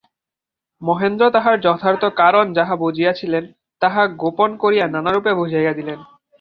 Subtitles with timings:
[0.81, 3.43] মহেন্দ্র তাহার যথার্থ কারণ যাহা বুঝিয়াছিলেন
[3.81, 5.99] তাহা গোপন করিয়া নানারূপে বুঝাইয়া দিলেন।